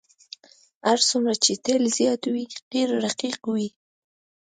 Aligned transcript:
هر 0.87 0.99
څومره 1.09 1.33
چې 1.43 1.51
تیل 1.65 1.83
زیات 1.97 2.21
وي 2.33 2.43
قیر 2.71 2.89
رقیق 3.05 3.39
وي 3.53 3.69